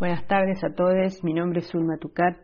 Buenas 0.00 0.26
tardes 0.26 0.64
a 0.64 0.74
todos, 0.74 1.22
mi 1.22 1.34
nombre 1.34 1.60
es 1.60 1.74
Ulma 1.74 1.98
Tucat 1.98 2.38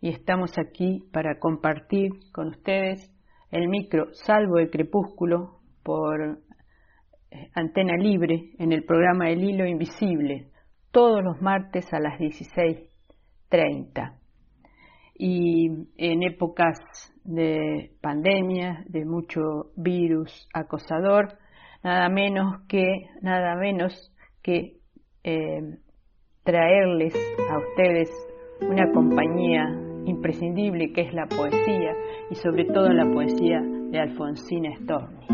y 0.00 0.10
estamos 0.10 0.56
aquí 0.56 1.02
para 1.12 1.40
compartir 1.40 2.12
con 2.30 2.50
ustedes 2.50 3.12
el 3.50 3.66
micro 3.66 4.14
Salvo 4.14 4.58
el 4.58 4.70
Crepúsculo 4.70 5.58
por 5.82 6.38
eh, 7.32 7.50
antena 7.56 7.96
libre 7.96 8.52
en 8.56 8.70
el 8.70 8.84
programa 8.84 9.30
El 9.30 9.42
Hilo 9.42 9.66
Invisible, 9.66 10.52
todos 10.92 11.24
los 11.24 11.42
martes 11.42 11.92
a 11.92 11.98
las 11.98 12.20
16.30. 12.20 14.20
Y 15.18 15.70
en 15.96 16.22
épocas 16.22 16.78
de 17.24 17.96
pandemia, 18.00 18.84
de 18.86 19.04
mucho 19.04 19.72
virus 19.74 20.48
acosador, 20.54 21.36
nada 21.82 22.08
menos 22.08 22.62
que, 22.68 23.08
nada 23.22 23.56
menos 23.56 24.14
que 24.40 24.76
eh, 25.24 25.78
traerles 26.44 27.14
a 27.50 27.58
ustedes 27.58 28.08
una 28.60 28.92
compañía 28.92 29.64
imprescindible 30.06 30.92
que 30.92 31.02
es 31.02 31.14
la 31.14 31.26
poesía 31.26 31.94
y 32.30 32.34
sobre 32.34 32.64
todo 32.64 32.88
la 32.88 33.08
poesía 33.12 33.60
de 33.60 34.00
Alfonsina 34.00 34.74
Storni. 34.76 35.26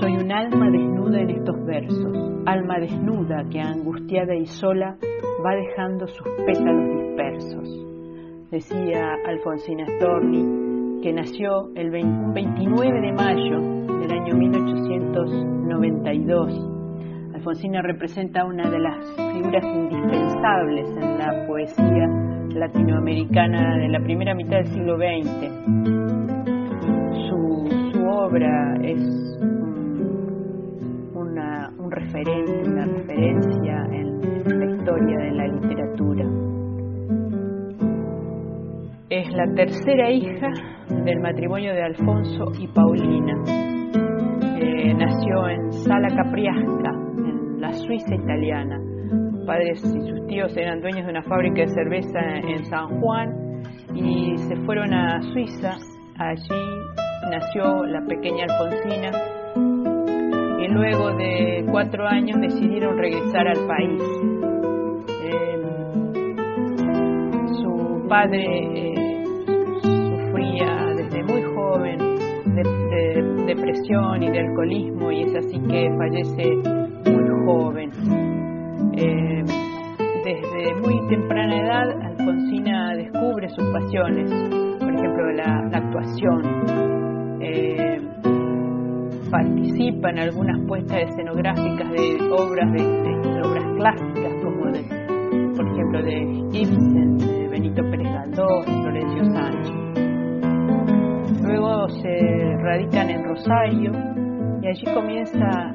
Soy 0.00 0.12
un 0.12 0.32
alma 0.32 0.70
desnuda 0.70 1.20
en 1.20 1.28
estos 1.30 1.62
versos, 1.66 2.16
alma 2.46 2.78
desnuda 2.78 3.44
que 3.50 3.60
angustiada 3.60 4.34
y 4.34 4.46
sola 4.46 4.96
va 5.44 5.54
dejando 5.54 6.06
sus 6.06 6.26
pétalos 6.46 7.02
dispersos. 7.02 7.68
Decía 8.50 9.18
Alfonsina 9.26 9.84
Storni, 9.86 11.02
que 11.02 11.12
nació 11.12 11.68
el 11.74 11.90
29 11.90 13.00
de 13.00 13.12
mayo 13.12 13.60
del 14.00 14.12
año 14.12 14.34
1892. 14.34 16.73
Alfonsina 17.44 17.82
representa 17.82 18.42
una 18.46 18.70
de 18.70 18.78
las 18.78 18.96
figuras 19.16 19.64
indispensables 19.64 20.88
en 20.96 21.18
la 21.18 21.46
poesía 21.46 22.08
latinoamericana 22.54 23.76
de 23.76 23.88
la 23.90 24.00
primera 24.00 24.34
mitad 24.34 24.56
del 24.56 24.66
siglo 24.68 24.96
XX. 24.96 25.52
Su, 27.28 28.06
obra 28.08 28.74
es 28.82 28.98
un 31.12 31.90
referente, 31.90 32.62
una 32.66 32.86
referencia 32.86 33.88
en 33.92 34.58
la 34.58 34.74
historia 34.76 35.18
de 35.18 35.30
la 35.32 35.46
literatura. 35.46 36.24
Es 39.10 39.30
la 39.34 39.54
tercera 39.54 40.10
hija 40.10 40.48
del 41.04 41.20
matrimonio 41.20 41.74
de 41.74 41.82
Alfonso 41.82 42.52
y 42.58 42.68
Paulina. 42.68 43.34
Nació 44.96 45.48
en 45.48 45.72
Sala 45.72 46.08
Capriasca, 46.08 47.03
la 47.64 47.72
Suiza 47.72 48.14
italiana 48.14 48.78
padres 49.46 49.82
y 49.84 50.00
sus 50.08 50.26
tíos 50.26 50.54
eran 50.56 50.80
dueños 50.80 51.04
de 51.06 51.10
una 51.12 51.22
fábrica 51.22 51.62
de 51.62 51.68
cerveza 51.68 52.20
en 52.20 52.64
San 52.66 53.00
Juan 53.00 53.62
y 53.94 54.36
se 54.36 54.56
fueron 54.64 54.92
a 54.92 55.22
Suiza. 55.32 55.76
Allí 56.18 56.48
nació 57.30 57.84
la 57.86 58.04
pequeña 58.06 58.44
Alfonsina 58.44 59.10
y 60.60 60.68
luego 60.68 61.16
de 61.16 61.64
cuatro 61.70 62.06
años 62.06 62.38
decidieron 62.40 62.98
regresar 62.98 63.48
al 63.48 63.66
país. 63.66 64.02
Em, 65.30 65.62
su 67.62 68.06
padre 68.08 68.44
eh, 68.44 69.24
sufría 69.82 70.86
desde 70.96 71.22
muy 71.22 71.42
joven 71.54 71.98
de 72.54 73.44
depresión 73.46 74.22
y 74.22 74.30
de 74.30 74.40
alcoholismo 74.40 75.10
y 75.12 75.22
es 75.22 75.34
así 75.34 75.58
que 75.60 75.90
fallece 75.98 76.83
joven. 77.44 77.90
Eh, 78.96 79.44
desde 80.24 80.74
muy 80.80 81.08
temprana 81.08 81.56
edad, 81.56 82.02
Alfonsina 82.02 82.94
descubre 82.96 83.48
sus 83.50 83.64
pasiones, 83.70 84.30
por 84.78 84.94
ejemplo, 84.94 85.32
la, 85.32 85.68
actuación. 85.72 86.42
Eh, 87.40 87.98
participa 89.30 90.10
en 90.10 90.18
algunas 90.20 90.60
puestas 90.66 91.02
escenográficas 91.10 91.90
de 91.90 92.30
obras 92.30 92.72
de, 92.72 92.82
obras 93.42 93.64
clásicas 93.76 94.32
como 94.42 94.70
de, 94.70 94.82
por 95.56 95.66
ejemplo 95.66 96.02
de 96.02 96.58
Ibsen, 96.58 97.18
de 97.18 97.48
Benito 97.48 97.82
Pérez 97.90 98.12
Galdós, 98.12 98.64
Florencio 98.64 99.24
Sánchez. 99.24 99.84
Luego 101.42 101.88
se 101.88 102.56
radican 102.62 103.10
en 103.10 103.24
Rosario 103.24 103.92
y 104.62 104.66
allí 104.68 104.84
comienza 104.94 105.74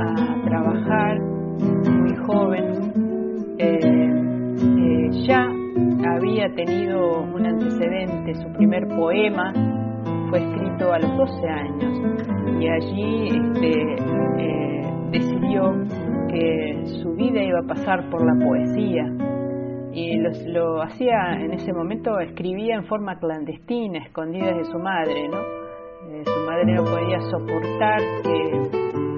a 0.00 0.42
trabajar 0.44 1.20
muy 1.20 2.16
joven, 2.26 2.64
eh, 3.58 3.78
eh, 3.78 5.10
ya 5.26 5.46
había 6.08 6.48
tenido 6.54 7.22
un 7.22 7.46
antecedente, 7.46 8.34
su 8.34 8.50
primer 8.52 8.88
poema 8.88 9.52
fue 10.30 10.38
escrito 10.38 10.92
a 10.92 10.98
los 10.98 11.16
12 11.16 11.48
años 11.48 12.02
y 12.60 12.68
allí 12.68 13.28
este, 13.28 13.96
eh, 14.38 14.82
decidió 15.10 15.72
que 16.28 16.82
su 17.02 17.12
vida 17.14 17.42
iba 17.42 17.58
a 17.60 17.66
pasar 17.66 18.08
por 18.10 18.24
la 18.24 18.44
poesía 18.44 19.04
y 19.92 20.16
lo, 20.46 20.82
hacía 20.82 21.40
en 21.40 21.52
ese 21.52 21.72
momento, 21.72 22.18
escribía 22.20 22.76
en 22.76 22.84
forma 22.84 23.18
clandestina, 23.18 23.98
escondida 24.04 24.54
de 24.54 24.64
su 24.64 24.78
madre, 24.78 25.28
¿no? 25.28 25.60
su 26.24 26.46
madre 26.46 26.74
no 26.74 26.84
podía 26.84 27.20
soportar 27.22 28.00
que, 28.22 29.09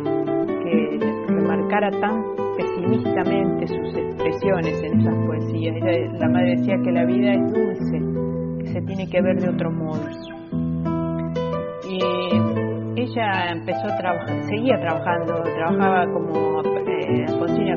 remarcara 1.29 1.91
tan 1.91 2.23
pesimistamente 2.57 3.67
sus 3.67 3.97
expresiones 3.97 4.83
en 4.83 5.01
esas 5.01 5.15
poesías. 5.27 5.77
la 6.19 6.29
madre 6.29 6.57
decía 6.57 6.77
que 6.83 6.93
la 6.93 7.05
vida 7.05 7.33
es 7.35 7.53
dulce, 7.53 7.99
que 8.61 8.67
se 8.73 8.81
tiene 8.83 9.07
que 9.09 9.23
ver 9.23 9.41
de 9.41 9.49
otro 9.49 9.71
modo. 9.71 10.03
Y 11.89 13.01
ella 13.01 13.53
empezó 13.53 13.87
a 13.87 13.99
trabajar, 13.99 14.43
seguía 14.45 14.79
trabajando, 14.81 15.43
trabajaba 15.43 16.07
como 16.13 16.63
eh, 16.63 17.27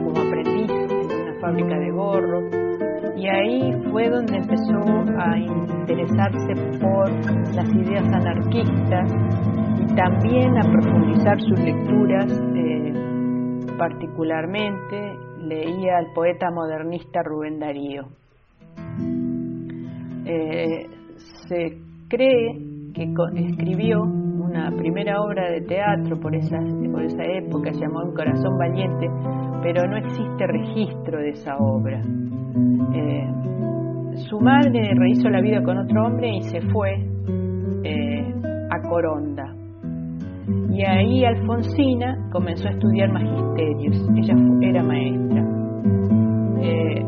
como 0.03 0.19
aprendiz 0.22 0.69
en 0.69 1.22
una 1.22 1.39
fábrica 1.41 1.77
de 1.77 1.91
gorro 1.91 2.66
y 3.17 3.27
ahí 3.27 3.73
fue 3.91 4.09
donde 4.09 4.38
empezó 4.38 4.79
a 5.17 5.38
interesarse 5.38 6.53
por 6.79 7.09
las 7.56 7.73
ideas 7.73 8.06
anarquistas 8.13 9.12
y 9.79 9.95
también 9.95 10.57
a 10.57 10.62
profundizar 10.62 11.39
sus 11.41 11.59
lecturas 11.59 12.27
particularmente 13.78 15.13
leía 15.41 15.97
al 15.97 16.13
poeta 16.13 16.50
modernista 16.52 17.22
Rubén 17.24 17.59
Darío. 17.59 18.03
Eh, 20.25 20.88
se 21.47 21.78
cree 22.08 22.58
que 22.94 23.13
escribió 23.36 24.02
una 24.02 24.72
primera 24.72 25.22
obra 25.22 25.52
de 25.52 25.62
teatro 25.62 26.19
por 26.19 26.36
esa, 26.36 26.58
por 26.91 27.03
esa 27.03 27.24
época 27.24 27.72
llamada 27.72 28.08
Un 28.08 28.16
corazón 28.16 28.58
valiente, 28.58 29.08
pero 29.62 29.88
no 29.88 29.97
existe 29.97 30.47
registro 30.47 31.19
de 31.19 31.30
esa 31.30 31.57
obra. 31.57 32.02
Eh, 32.94 33.28
su 34.30 34.40
madre 34.40 34.94
rehizo 34.96 35.30
la 35.30 35.42
vida 35.42 35.62
con 35.62 35.78
otro 35.78 36.06
hombre 36.06 36.30
y 36.38 36.42
se 36.44 36.62
fue 36.62 36.92
eh, 37.84 38.34
a 38.72 38.81
Coronda, 38.88 39.55
y 40.75 40.84
ahí 40.84 41.24
Alfonsina 41.24 42.18
comenzó 42.34 42.68
a 42.68 42.72
estudiar 42.72 43.09
magisterios. 43.09 43.96
Ella 44.18 44.36
era 44.62 44.84
maestra. 44.84 45.41
Eh, 46.59 47.06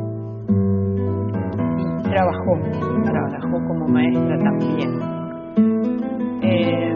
y 1.78 2.10
trabajó, 2.10 2.62
trabajó 3.04 3.68
como 3.68 3.88
maestra 3.90 4.38
también. 4.40 4.90
Eh, 6.44 6.96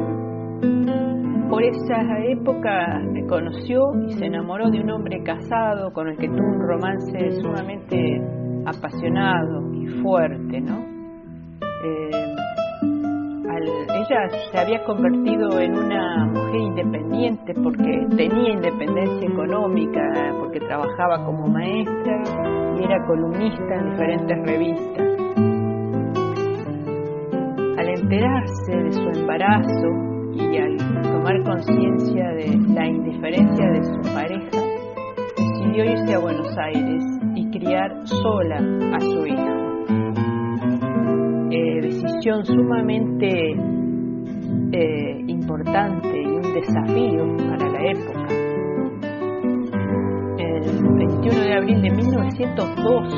por 1.49 1.61
esa 1.61 2.19
época 2.29 3.01
me 3.11 3.25
conoció 3.25 3.81
y 4.07 4.13
se 4.13 4.27
enamoró 4.27 4.69
de 4.69 4.79
un 4.79 4.91
hombre 4.91 5.21
casado 5.23 5.91
con 5.91 6.07
el 6.07 6.17
que 6.17 6.29
tuvo 6.29 6.53
un 6.53 6.61
romance 6.69 7.31
sumamente 7.41 8.21
apasionado 8.65 9.73
y 9.73 9.87
fuerte, 10.01 10.61
¿no? 10.61 10.79
Eh, 11.83 12.30
ella 14.01 14.29
se 14.51 14.57
había 14.57 14.83
convertido 14.83 15.59
en 15.59 15.77
una 15.77 16.25
mujer 16.25 16.61
independiente 16.61 17.53
porque 17.63 18.07
tenía 18.15 18.53
independencia 18.53 19.27
económica, 19.27 20.01
porque 20.39 20.59
trabajaba 20.59 21.23
como 21.25 21.47
maestra 21.47 22.23
y 22.77 22.83
era 22.83 23.05
columnista 23.05 23.75
en 23.75 23.91
diferentes 23.91 24.37
revistas. 24.45 25.07
Al 27.77 27.89
enterarse 27.89 28.75
de 28.75 28.91
su 28.91 29.19
embarazo 29.19 29.87
y 30.33 30.57
al 30.57 30.77
tomar 31.03 31.43
conciencia 31.43 32.29
de 32.31 32.57
la 32.73 32.87
indiferencia 32.87 33.69
de 33.69 33.83
su 33.83 34.01
pareja, 34.13 34.61
decidió 35.37 35.85
irse 35.85 36.15
a 36.15 36.19
Buenos 36.19 36.57
Aires 36.57 37.03
y 37.35 37.49
criar 37.51 38.07
sola 38.07 38.57
a 38.95 38.99
su 38.99 39.25
hijo. 39.27 39.61
Eh, 41.51 41.81
decisión 41.81 42.45
sumamente 42.45 43.80
eh, 44.73 45.23
importante 45.27 46.21
y 46.21 46.27
un 46.27 46.53
desafío 46.53 47.37
para 47.49 47.69
la 47.69 47.91
época. 47.91 48.41
21 50.61 51.41
de 51.41 51.53
abril 51.53 51.81
de 51.81 51.89
1912 51.89 53.15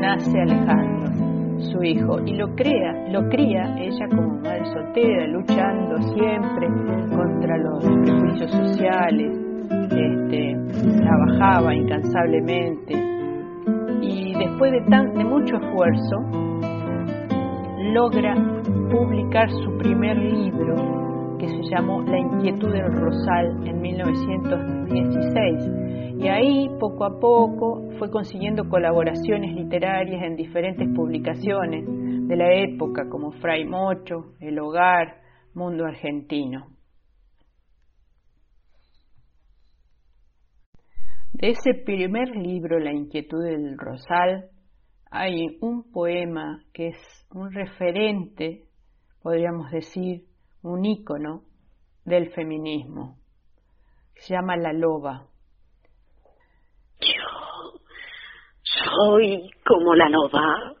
nace 0.00 0.40
Alejandro, 0.40 1.12
su 1.58 1.82
hijo, 1.82 2.20
y 2.24 2.34
lo 2.34 2.54
crea, 2.54 3.08
lo 3.10 3.28
cría 3.28 3.76
ella 3.78 4.08
como 4.08 4.38
madre 4.40 4.64
soltera, 4.66 5.26
luchando 5.26 5.96
siempre 6.14 6.68
contra 7.14 7.56
los 7.58 7.84
prejuicios 8.04 8.50
sociales, 8.50 9.32
este, 9.90 10.56
trabajaba 11.02 11.74
incansablemente 11.74 12.94
y 14.02 14.34
después 14.38 14.72
de, 14.72 14.80
tan, 14.90 15.14
de 15.14 15.24
mucho 15.24 15.56
esfuerzo 15.56 16.45
logra 17.92 18.34
publicar 18.90 19.50
su 19.50 19.76
primer 19.78 20.16
libro 20.16 21.36
que 21.38 21.48
se 21.48 21.62
llamó 21.70 22.02
La 22.02 22.18
inquietud 22.18 22.72
del 22.72 22.92
Rosal 22.92 23.66
en 23.66 23.80
1916. 23.80 26.18
Y 26.18 26.28
ahí, 26.28 26.68
poco 26.80 27.04
a 27.04 27.20
poco, 27.20 27.90
fue 27.98 28.10
consiguiendo 28.10 28.68
colaboraciones 28.68 29.54
literarias 29.54 30.22
en 30.22 30.36
diferentes 30.36 30.88
publicaciones 30.94 31.84
de 31.86 32.36
la 32.36 32.54
época, 32.54 33.08
como 33.08 33.32
Fray 33.32 33.64
Mocho, 33.64 34.32
El 34.40 34.58
Hogar, 34.58 35.20
Mundo 35.54 35.84
Argentino. 35.84 36.68
De 41.32 41.50
ese 41.50 41.74
primer 41.84 42.34
libro, 42.34 42.78
La 42.78 42.94
inquietud 42.94 43.44
del 43.44 43.76
Rosal, 43.76 44.48
hay 45.10 45.58
un 45.60 45.92
poema 45.92 46.64
que 46.72 46.88
es 46.88 46.96
un 47.30 47.52
referente, 47.52 48.64
podríamos 49.22 49.70
decir, 49.70 50.24
un 50.62 50.84
ícono 50.84 51.42
del 52.04 52.30
feminismo. 52.30 53.18
Se 54.14 54.34
llama 54.34 54.56
La 54.56 54.72
Loba. 54.72 55.26
Yo 57.00 57.46
soy 58.62 59.50
como 59.64 59.94
la 59.94 60.08
loba, 60.08 60.74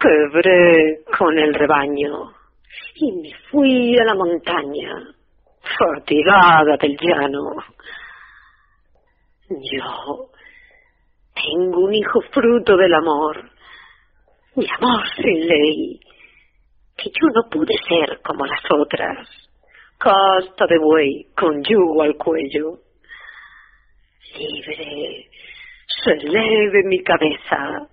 quebré 0.00 1.04
con 1.16 1.38
el 1.38 1.54
rebaño 1.54 2.32
y 2.94 3.12
me 3.12 3.30
fui 3.50 3.98
a 3.98 4.04
la 4.04 4.14
montaña, 4.14 5.14
fatigada 5.78 6.76
del 6.80 6.96
llano. 7.00 7.56
Yo 9.48 10.30
tengo 11.34 11.80
un 11.80 11.94
hijo 11.94 12.20
fruto 12.32 12.76
del 12.76 12.94
amor, 12.94 13.50
mi 14.56 14.66
amor 14.78 15.02
sin 15.16 15.46
ley, 15.46 16.00
que 16.96 17.10
yo 17.10 17.28
no 17.34 17.42
pude 17.50 17.74
ser 17.86 18.20
como 18.22 18.46
las 18.46 18.62
otras, 18.70 19.28
casta 19.98 20.66
de 20.66 20.78
buey 20.78 21.26
con 21.36 21.62
yugo 21.62 22.02
al 22.02 22.16
cuello. 22.16 22.78
Libre, 24.34 25.28
se 25.86 26.10
eleve 26.12 26.84
mi 26.84 27.02
cabeza. 27.02 27.86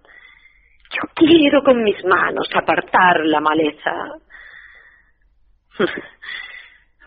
Yo 0.89 1.09
quiero 1.13 1.63
con 1.63 1.83
mis 1.83 2.03
manos 2.05 2.47
apartar 2.55 3.25
la 3.25 3.41
maleza. 3.41 3.93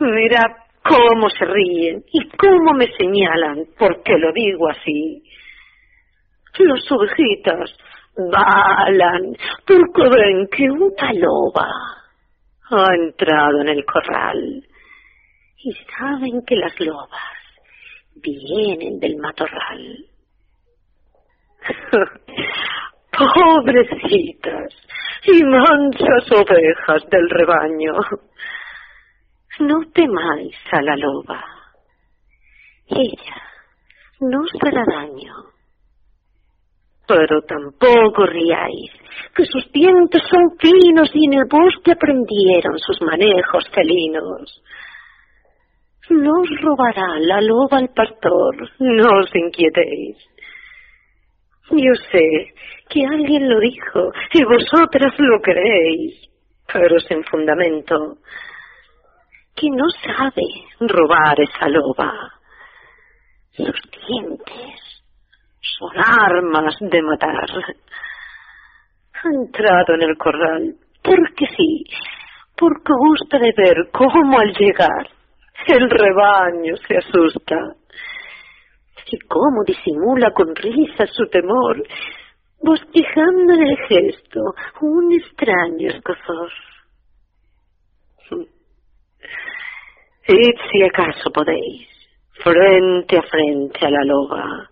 Mira 0.01 0.67
cómo 0.83 1.31
se 1.31 1.45
ríen 1.47 2.05
y 2.13 2.29
cómo 2.31 2.75
me 2.75 2.89
señalan 2.97 3.69
porque 3.79 4.19
lo 4.19 4.33
digo 4.33 4.69
así. 4.69 5.23
Los 6.59 6.91
ovejitas 6.91 7.71
balan 8.17 9.37
porque 9.67 10.09
ven 10.09 10.49
que 10.49 10.71
una 10.71 11.13
loba 11.13 11.69
ha 12.71 12.95
entrado 12.95 13.61
en 13.61 13.69
el 13.69 13.85
corral 13.85 14.67
y 15.59 15.73
saben 15.99 16.45
que 16.47 16.57
las 16.57 16.79
lobas 16.81 17.11
vienen 18.15 18.99
del 18.99 19.17
matorral. 19.19 20.07
Pobrecitas 23.13 24.75
y 25.25 25.43
manchas 25.43 26.31
ovejas 26.33 27.09
del 27.11 27.31
rebaño, 27.31 27.95
no 29.61 29.81
temáis 29.93 30.57
a 30.71 30.83
la 30.83 30.97
loba. 30.97 31.45
Ella 32.89 33.43
no 34.21 34.43
os 34.43 34.53
hará 34.63 34.85
daño 34.85 35.56
pero 37.07 37.43
tampoco 37.43 38.27
riáis, 38.27 38.91
que 39.35 39.45
sus 39.47 39.71
dientes 39.73 40.23
son 40.29 40.57
finos 40.59 41.11
y 41.15 41.27
en 41.27 41.35
el 41.35 41.47
bosque 41.49 41.93
aprendieron 41.93 42.79
sus 42.79 43.01
manejos 43.01 43.69
felinos. 43.73 44.63
No 46.11 46.41
os 46.41 46.61
robará 46.61 47.19
la 47.19 47.41
loba 47.41 47.79
al 47.79 47.89
pastor, 47.89 48.71
no 48.79 49.19
os 49.21 49.35
inquietéis. 49.35 50.17
Yo 51.71 51.95
sé 52.13 52.55
que 52.89 53.05
alguien 53.05 53.49
lo 53.49 53.59
dijo 53.59 54.13
y 54.33 54.45
vosotras 54.45 55.15
lo 55.19 55.41
creéis, 55.41 56.29
pero 56.73 56.99
sin 57.01 57.25
fundamento. 57.25 58.19
Que 59.57 59.69
no 59.71 59.89
sabe 60.05 60.43
robar 60.79 61.41
esa 61.41 61.69
loba. 61.69 62.13
Sus 63.53 63.81
dientes 64.07 64.87
son 65.79 65.91
armas 65.97 66.77
de 66.81 67.03
matar. 67.03 67.49
Ha 69.15 69.29
entrado 69.29 69.95
en 69.95 70.03
el 70.03 70.17
corral, 70.17 70.75
porque 71.03 71.47
sí, 71.57 71.85
porque 72.57 72.93
gusta 72.93 73.39
de 73.39 73.53
ver 73.57 73.91
cómo 73.93 74.39
al 74.39 74.53
llegar 74.53 75.17
el 75.67 75.91
rebaño 75.91 76.77
se 76.87 76.97
asusta 76.97 77.57
y 79.11 79.19
cómo 79.29 79.63
disimula 79.65 80.33
con 80.33 80.55
risa 80.55 81.07
su 81.07 81.27
temor, 81.29 81.83
bosquejando 82.61 83.55
en 83.55 83.63
el 83.63 83.77
gesto 83.89 84.41
un 84.81 85.13
extraño 85.13 85.91
escozor. 85.91 86.51
Id 90.29 90.57
si 90.73 90.83
acaso 90.83 91.31
podéis, 91.31 91.89
frente 92.43 93.17
a 93.17 93.23
frente 93.23 93.87
a 93.87 93.91
la 93.91 94.05
loba, 94.05 94.71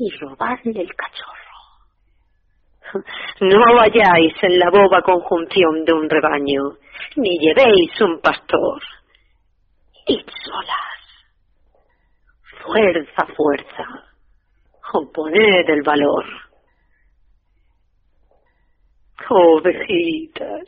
y 0.00 0.08
robarle 0.18 0.80
el 0.80 0.94
cachorro. 0.94 1.40
No 3.42 3.74
vayáis 3.74 4.34
en 4.42 4.58
la 4.58 4.70
boba 4.70 5.02
conjunción 5.02 5.84
de 5.84 5.92
un 5.92 6.08
rebaño, 6.08 6.78
ni 7.16 7.38
llevéis 7.38 8.00
un 8.00 8.18
pastor. 8.20 8.82
Id 10.06 10.26
solas. 10.42 11.00
Fuerza, 12.64 13.26
fuerza. 13.36 13.84
Oponed 14.94 15.68
el 15.68 15.82
valor. 15.82 16.24
Ovejitas. 19.28 20.64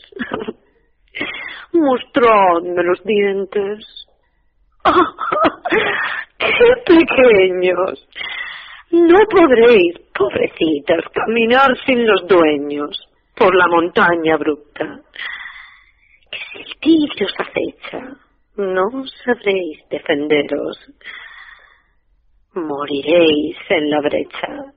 Mostradme 1.72 2.82
los 2.82 3.02
dientes. 3.02 4.06
¡Qué 6.38 6.76
pequeños! 6.86 8.06
No 8.92 9.18
podréis, 9.26 9.98
pobrecitas, 10.14 11.02
caminar 11.14 11.74
sin 11.86 12.06
los 12.06 12.26
dueños 12.28 13.08
por 13.34 13.54
la 13.54 13.66
montaña 13.66 14.34
abrupta. 14.34 15.00
Que 16.30 16.38
si 16.52 16.58
el 16.58 16.78
tigre 16.78 17.24
os 17.24 17.34
acecha, 17.38 18.16
no 18.56 19.06
sabréis 19.24 19.78
defenderos. 19.88 20.76
Moriréis 22.52 23.56
en 23.70 23.90
la 23.90 24.00
brecha. 24.02 24.74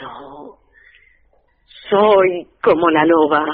Yo 0.00 0.58
soy 1.90 2.48
como 2.62 2.88
la 2.88 3.04
loba. 3.04 3.44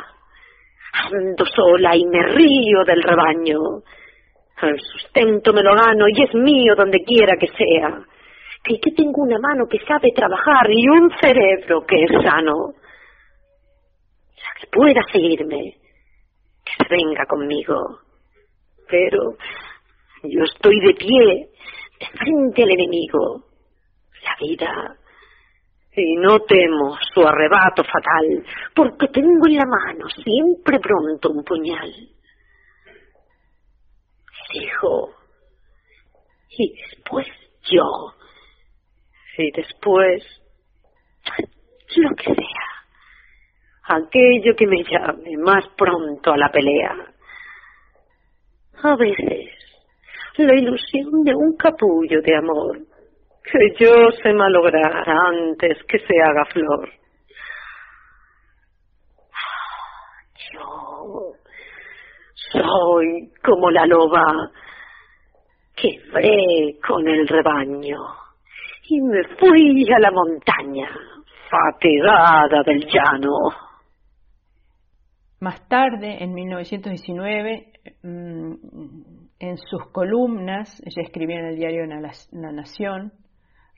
Ando 0.92 1.44
sola 1.46 1.96
y 1.96 2.04
me 2.04 2.22
río 2.28 2.84
del 2.86 3.02
rebaño 3.02 3.82
el 4.66 4.80
sustento 4.80 5.52
me 5.52 5.62
lo 5.62 5.74
gano 5.74 6.06
y 6.08 6.22
es 6.22 6.34
mío 6.34 6.74
donde 6.76 6.98
quiera 7.04 7.36
que 7.38 7.48
sea. 7.48 8.00
Que 8.64 8.90
tengo 8.90 9.22
una 9.22 9.38
mano 9.38 9.66
que 9.66 9.78
sabe 9.86 10.10
trabajar 10.14 10.66
y 10.68 10.88
un 10.88 11.10
cerebro 11.20 11.86
que 11.86 12.02
es 12.02 12.10
sano. 12.22 12.74
La 14.36 14.60
que 14.60 14.66
pueda 14.66 15.00
seguirme, 15.12 15.76
que 16.64 16.84
se 16.84 16.88
venga 16.90 17.24
conmigo. 17.26 18.00
Pero 18.88 19.36
yo 20.24 20.44
estoy 20.44 20.80
de 20.80 20.94
pie, 20.94 21.48
de 22.00 22.18
frente 22.18 22.62
al 22.64 22.70
enemigo, 22.72 23.44
la 24.24 24.36
vida. 24.40 24.96
Y 25.94 26.16
no 26.16 26.40
temo 26.40 26.96
su 27.12 27.26
arrebato 27.26 27.82
fatal, 27.84 28.44
porque 28.74 29.08
tengo 29.08 29.46
en 29.46 29.56
la 29.56 29.64
mano 29.64 30.08
siempre 30.10 30.78
pronto 30.78 31.30
un 31.30 31.42
puñal 31.42 31.92
hijo. 34.52 35.14
Y 36.50 36.74
después 36.90 37.26
yo. 37.70 38.14
Y 39.36 39.50
después 39.52 40.24
lo 41.96 42.14
que 42.16 42.34
sea. 42.34 43.96
Aquello 43.96 44.54
que 44.56 44.66
me 44.66 44.82
llame 44.84 45.36
más 45.38 45.66
pronto 45.76 46.32
a 46.32 46.36
la 46.36 46.50
pelea. 46.50 46.94
A 48.82 48.96
veces 48.96 49.58
la 50.36 50.54
ilusión 50.54 51.24
de 51.24 51.34
un 51.34 51.56
capullo 51.56 52.20
de 52.22 52.36
amor 52.36 52.78
que 53.42 53.74
yo 53.80 54.10
sé 54.22 54.32
malograr 54.32 55.08
antes 55.08 55.78
que 55.88 55.98
se 55.98 56.14
haga 56.22 56.44
flor. 56.46 56.92
Yo 60.52 61.32
soy 62.52 63.32
como 63.42 63.70
la 63.70 63.86
loba 63.86 64.50
quebré 65.74 66.78
con 66.86 67.06
el 67.06 67.26
rebaño 67.28 67.98
y 68.88 69.00
me 69.00 69.22
fui 69.38 69.86
a 69.92 69.98
la 69.98 70.10
montaña, 70.10 70.88
fatigada 71.50 72.62
del 72.64 72.86
llano. 72.86 73.34
Más 75.40 75.68
tarde, 75.68 76.22
en 76.22 76.32
1919, 76.32 77.72
mm, 78.02 78.52
en 79.38 79.56
sus 79.58 79.90
columnas, 79.92 80.82
ella 80.84 81.02
escribía 81.06 81.38
en 81.38 81.46
el 81.46 81.56
diario 81.56 81.86
La 81.86 82.52
Nación, 82.52 83.12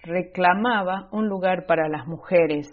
reclamaba 0.02 1.08
un 1.12 1.28
lugar 1.28 1.66
para 1.66 1.88
las 1.88 2.06
mujeres 2.06 2.68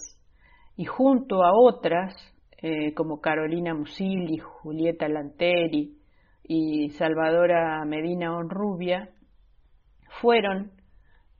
y 0.77 0.85
junto 0.85 1.43
a 1.43 1.51
otras, 1.53 2.15
eh, 2.57 2.93
como 2.93 3.21
Carolina 3.21 3.73
Musili, 3.73 4.37
Julieta 4.37 5.07
Lanteri 5.07 5.97
y 6.43 6.89
Salvadora 6.91 7.83
Medina 7.85 8.35
Honrubia, 8.35 9.09
fueron 10.21 10.71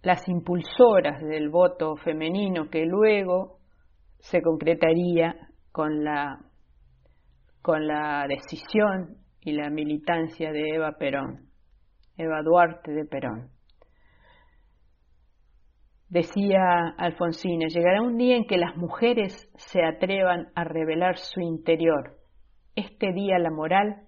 las 0.04 0.28
impulsoras 0.28 1.22
del 1.22 1.50
voto 1.50 1.96
femenino 1.96 2.70
que 2.70 2.86
luego 2.86 3.58
se 4.20 4.42
concretaría 4.42 5.36
con 5.72 6.04
la, 6.04 6.40
con 7.62 7.88
la 7.88 8.26
decisión 8.28 9.18
y 9.42 9.54
la 9.54 9.70
militancia 9.70 10.52
de 10.52 10.76
Eva 10.76 10.94
Perón, 10.98 11.50
Eva 12.18 12.42
Duarte 12.44 12.92
de 12.92 13.06
Perón. 13.06 13.57
Decía 16.10 16.90
Alfonsina, 16.98 17.68
llegará 17.68 18.02
un 18.02 18.18
día 18.18 18.38
en 18.38 18.46
que 18.46 18.58
las 18.58 18.78
mujeres 18.78 19.50
se 19.56 19.84
atrevan 19.84 20.48
a 20.56 20.64
revelar 20.64 21.18
su 21.18 21.42
interior. 21.42 22.18
Este 22.76 23.12
día 23.12 23.38
la 23.40 23.52
moral 23.52 24.04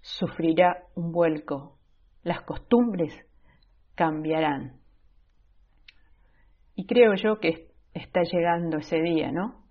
sufrirá 0.00 0.84
un 0.94 1.12
vuelco, 1.12 1.78
las 2.22 2.42
costumbres 2.42 3.12
cambiarán. 3.94 4.80
Y 6.74 6.86
creo 6.86 7.14
yo 7.14 7.38
que 7.38 7.68
está 7.92 8.22
llegando 8.22 8.78
ese 8.78 9.00
día, 9.02 9.30
¿no? 9.30 9.66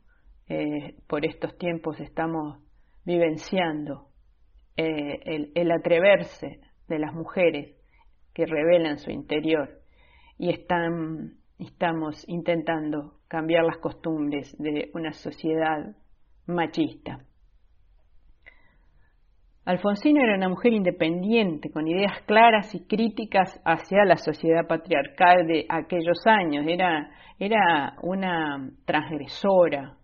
Eh, 0.48 0.98
por 1.08 1.26
estos 1.26 1.58
tiempos 1.58 2.00
estamos 2.00 2.60
vivenciando 3.06 4.10
eh, 4.78 5.20
el, 5.26 5.52
el 5.56 5.72
atreverse 5.72 6.60
de 6.88 7.00
las 7.00 7.14
mujeres 7.14 7.76
que 8.34 8.46
revelan 8.46 9.00
su 9.00 9.12
interior 9.12 9.82
y 10.38 10.50
están, 10.50 11.38
estamos 11.62 12.27
intentando 12.27 13.20
cambiar 13.27 13.63
las 13.63 13.77
costumbres 13.77 14.56
de 14.58 14.89
una 14.94 15.13
sociedad 15.13 15.96
machista. 16.48 17.20
Alfonsina 19.63 20.24
era 20.24 20.36
una 20.36 20.50
mujer 20.50 20.74
independiente, 20.74 21.70
con 21.70 21.88
ideas 21.88 22.20
claras 22.25 22.74
y 22.74 22.88
críticas 22.88 23.62
hacia 23.63 24.03
la 24.06 24.18
sociedad 24.18 24.68
patriarcal 24.68 25.46
de 25.46 25.68
aquellos 25.70 26.25
años. 26.25 26.65
Era, 26.68 27.12
era 27.38 27.94
una 28.01 28.72
transgresora, 28.86 29.98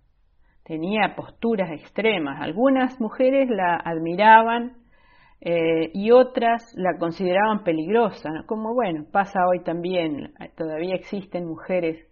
tenía 0.63 1.15
posturas 1.15 1.71
extremas. 1.71 2.39
Algunas 2.39 3.01
mujeres 3.01 3.49
la 3.49 3.77
admiraban 3.77 4.76
eh, 5.39 5.91
y 5.93 6.11
otras 6.11 6.73
la 6.75 6.97
consideraban 6.97 7.63
peligrosa, 7.63 8.29
como 8.47 8.73
bueno, 8.73 9.05
pasa 9.11 9.39
hoy 9.47 9.63
también, 9.63 10.33
todavía 10.55 10.95
existen 10.95 11.45
mujeres 11.45 12.07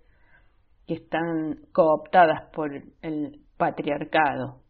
que 0.87 0.95
están 0.95 1.59
cooptadas 1.71 2.49
por 2.53 2.71
el 3.01 3.41
patriarcado. 3.57 4.61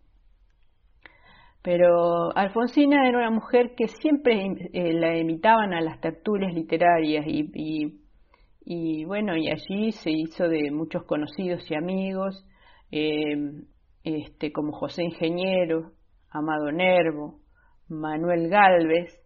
Pero 1.62 2.32
Alfonsina 2.38 3.10
era 3.10 3.18
una 3.18 3.32
mujer 3.32 3.74
que 3.76 3.88
siempre 3.88 4.46
eh, 4.72 4.94
la 4.94 5.18
imitaban 5.18 5.74
a 5.74 5.82
las 5.82 6.00
tertulias 6.00 6.54
literarias 6.54 7.26
y, 7.28 9.06
bueno, 9.06 9.36
y 9.36 9.50
allí 9.50 9.92
se 9.92 10.12
hizo 10.12 10.48
de 10.48 10.70
muchos 10.72 11.04
conocidos 11.06 11.70
y 11.70 11.76
amigos, 11.76 12.46
eh, 12.92 13.64
este, 14.04 14.52
como 14.52 14.74
José 14.74 15.06
Ingeniero, 15.06 15.92
Amado 16.30 16.72
Nervo, 16.72 17.40
Manuel 17.90 18.50
Galvez 18.50 19.20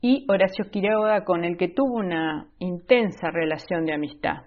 y 0.00 0.26
Horacio 0.28 0.70
Quiroga, 0.70 1.24
con 1.24 1.44
el 1.44 1.56
que 1.56 1.68
tuvo 1.68 1.94
una 1.98 2.50
intensa 2.58 3.30
relación 3.30 3.84
de 3.86 3.94
amistad. 3.94 4.44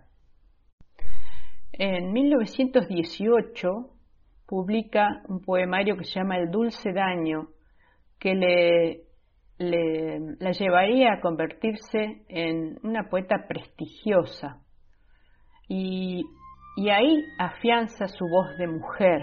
En 1.74 2.12
1918 2.12 3.70
publica 4.48 5.24
un 5.28 5.42
poemario 5.42 5.98
que 5.98 6.06
se 6.06 6.20
llama 6.20 6.38
El 6.38 6.50
dulce 6.50 6.92
daño, 6.94 7.50
que 8.20 8.34
le, 8.34 9.04
la 10.40 10.52
llevaría 10.52 11.14
a 11.14 11.22
convertirse 11.22 12.24
en 12.30 12.80
una 12.84 13.10
poeta 13.10 13.46
prestigiosa. 13.48 14.62
Y, 15.68 16.24
y 16.78 16.90
ahí 16.90 17.24
afianza 17.38 18.08
su 18.08 18.26
voz 18.28 18.58
de 18.58 18.68
mujer. 18.68 19.22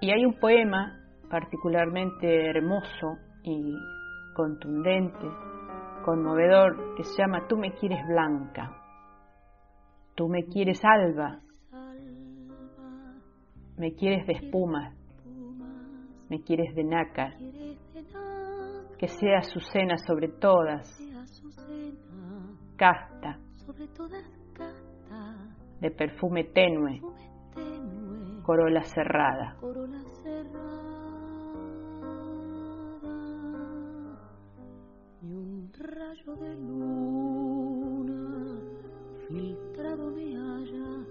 Y 0.00 0.10
hay 0.10 0.24
un 0.24 0.38
poema 0.40 1.01
particularmente 1.32 2.50
hermoso 2.50 3.16
y 3.42 3.74
contundente, 4.34 5.26
conmovedor, 6.04 6.94
que 6.94 7.04
se 7.04 7.22
llama 7.22 7.46
Tú 7.48 7.56
me 7.56 7.72
quieres 7.72 8.06
blanca, 8.06 8.70
tú 10.14 10.28
me 10.28 10.44
quieres 10.44 10.78
alba, 10.84 11.40
me 13.78 13.94
quieres 13.94 14.26
de 14.26 14.34
espuma, 14.34 14.92
me 16.28 16.42
quieres 16.42 16.74
de 16.74 16.84
nácar, 16.84 17.32
que 18.98 19.08
sea 19.08 19.40
su 19.40 19.58
cena 19.60 19.96
sobre 20.06 20.28
todas, 20.28 20.86
casta, 22.76 23.38
de 25.80 25.90
perfume 25.92 26.44
tenue, 26.52 27.00
corola 28.42 28.82
cerrada. 28.82 29.56
Rayo 35.78 36.36
de 36.36 36.54
luna 36.54 38.12
filtrado 39.28 40.10
me 40.10 40.36
haya 40.36 41.06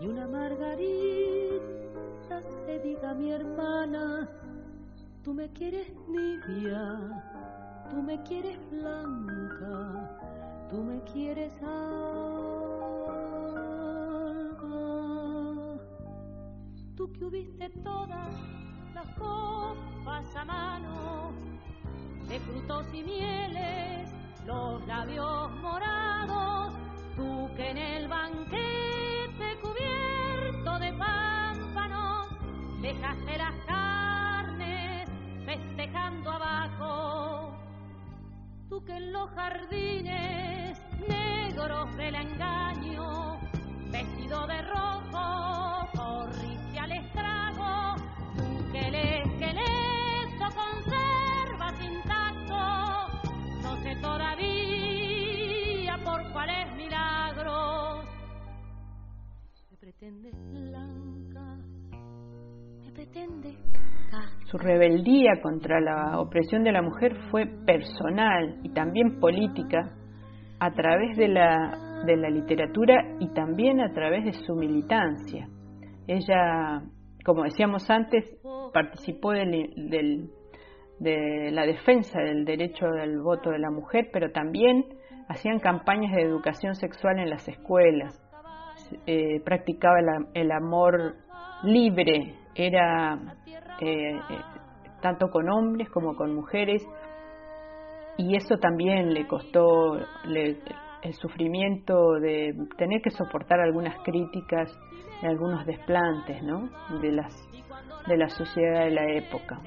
y 0.00 0.06
una 0.06 0.26
margarita 0.26 1.94
se 2.66 2.78
diga 2.80 3.14
mi 3.14 3.30
hermana, 3.30 4.28
tú 5.22 5.32
me 5.34 5.52
quieres 5.52 5.92
nibia, 6.08 7.22
tú 7.90 8.02
me 8.02 8.22
quieres 8.24 8.58
blanca, 8.70 10.18
tú 10.68 10.82
me 10.82 11.00
quieres 11.04 11.52
alba, 11.62 13.14
tú 16.96 17.12
que 17.12 17.24
hubiste 17.24 17.68
todas 17.82 18.34
las 18.94 19.08
copas 19.14 20.36
a 20.36 20.44
mano, 20.44 21.32
de 22.28 22.40
frutos 22.40 22.86
y 22.92 23.02
mieles, 23.02 24.10
los 24.46 24.86
labios 24.86 25.50
morados, 25.60 26.74
tú 27.16 27.50
que 27.56 27.70
en 27.70 27.78
el 27.78 28.08
banquete 28.08 28.74
de 30.78 30.92
pámpanos, 30.94 32.28
dejaste 32.80 33.38
las 33.38 33.54
carnes 33.66 35.08
festejando 35.44 36.30
abajo. 36.30 37.54
Tú 38.68 38.84
que 38.84 38.96
en 38.96 39.12
los 39.12 39.30
jardines 39.30 40.80
negros 41.06 41.96
del 41.96 42.14
engaño, 42.14 42.53
su 64.46 64.58
rebeldía 64.58 65.40
contra 65.42 65.80
la 65.80 66.20
opresión 66.20 66.62
de 66.62 66.72
la 66.72 66.82
mujer 66.82 67.16
fue 67.30 67.46
personal 67.66 68.60
y 68.62 68.68
también 68.70 69.18
política 69.18 69.94
a 70.60 70.70
través 70.72 71.16
de 71.16 71.28
la, 71.28 72.02
de 72.06 72.16
la 72.16 72.28
literatura 72.30 73.16
y 73.18 73.28
también 73.32 73.80
a 73.80 73.92
través 73.92 74.24
de 74.24 74.32
su 74.32 74.54
militancia. 74.54 75.48
Ella, 76.06 76.82
como 77.24 77.44
decíamos 77.44 77.88
antes, 77.90 78.24
participó 78.72 79.32
de 79.32 80.28
la 81.50 81.66
defensa 81.66 82.20
del 82.20 82.44
derecho 82.44 82.86
del 82.86 83.20
voto 83.20 83.50
de 83.50 83.58
la 83.58 83.70
mujer, 83.70 84.10
pero 84.12 84.30
también 84.30 84.84
hacían 85.28 85.58
campañas 85.58 86.14
de 86.14 86.22
educación 86.22 86.74
sexual 86.74 87.18
en 87.18 87.30
las 87.30 87.48
escuelas, 87.48 88.23
eh, 89.06 89.40
practicaba 89.44 89.98
el, 90.34 90.50
amor 90.52 91.16
libre, 91.62 92.34
era 92.54 93.18
eh, 93.80 94.12
eh, 94.12 94.40
tanto 95.00 95.28
con 95.28 95.48
hombres 95.48 95.88
como 95.90 96.14
con 96.16 96.34
mujeres, 96.34 96.82
y 98.16 98.36
eso 98.36 98.56
también 98.58 99.12
le 99.12 99.26
costó 99.26 99.96
el 100.24 101.14
sufrimiento 101.14 102.12
de 102.20 102.54
tener 102.78 103.02
que 103.02 103.10
soportar 103.10 103.60
algunas 103.60 103.96
críticas 104.04 104.70
y 105.22 105.26
algunos 105.26 105.66
desplantes 105.66 106.42
¿no? 106.42 106.70
de, 107.00 107.12
las, 107.12 107.32
de 108.06 108.16
la 108.16 108.28
sociedad 108.28 108.84
de 108.84 108.90
la 108.90 109.12
época. 109.12 109.60